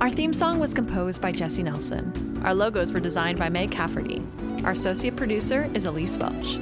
Our 0.00 0.10
theme 0.10 0.32
song 0.32 0.58
was 0.58 0.74
composed 0.74 1.20
by 1.20 1.32
Jesse 1.32 1.62
Nelson. 1.62 2.40
Our 2.44 2.54
logos 2.54 2.92
were 2.92 3.00
designed 3.00 3.38
by 3.38 3.48
Meg 3.48 3.70
Cafferty. 3.70 4.22
Our 4.64 4.72
associate 4.72 5.16
producer 5.16 5.70
is 5.74 5.86
Elise 5.86 6.16
Welch. 6.16 6.58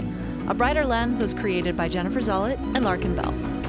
A 0.48 0.54
Brighter 0.54 0.84
Lens 0.84 1.20
was 1.20 1.32
created 1.32 1.76
by 1.76 1.88
Jennifer 1.88 2.20
Zollett 2.20 2.58
and 2.74 2.84
Larkin 2.84 3.14
Bell. 3.14 3.61